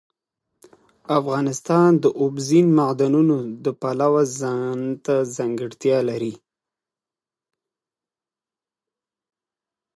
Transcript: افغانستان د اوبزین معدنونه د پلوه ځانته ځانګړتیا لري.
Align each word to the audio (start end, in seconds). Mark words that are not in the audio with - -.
افغانستان 1.19 1.89
د 2.03 2.05
اوبزین 2.21 2.67
معدنونه 2.79 3.37
د 3.65 3.67
پلوه 3.81 4.23
ځانته 4.39 5.15
ځانګړتیا 5.35 5.97
لري. 6.09 6.33